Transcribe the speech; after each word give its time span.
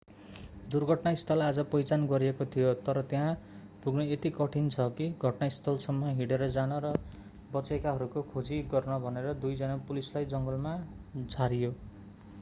दुर्घटना 0.71 1.11
स्थल 1.15 1.41
आज 1.41 1.57
पहिचान 1.71 2.05
गरिएको 2.07 2.45
थियो 2.45 2.69
तर 2.85 3.01
त्यहाँ 3.09 3.33
पुग्न 3.83 4.01
यति 4.03 4.29
कठिन 4.31 4.69
छ 4.69 4.87
कि 4.97 5.09
घटनास्थलसम्म 5.21 6.13
हिँडेर 6.15 6.47
जान 6.49 6.73
र 6.79 6.93
बचेकाहरूको 7.53 8.23
खोजी 8.31 8.61
गर्न 8.71 8.97
भनेर 9.01 9.33
दुई 9.39 9.55
जना 9.55 9.77
पुलिसलाई 9.87 10.25
जङ्गलमा 10.27 10.73
झारियो 11.25 11.71